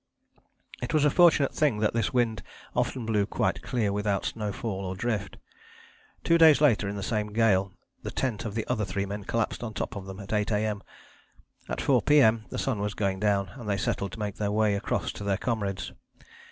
[0.81, 2.41] "It was a fortunate thing that this wind
[2.75, 5.37] often blew quite clear without snowfall or drift.
[6.23, 9.61] Two days later in the same gale the tent of the other three men collapsed
[9.61, 10.81] on top of them at 8 A.M.
[11.69, 12.45] At 4 P.M.
[12.49, 15.37] the sun was going down and they settled to make their way across to their
[15.37, 15.93] comrades.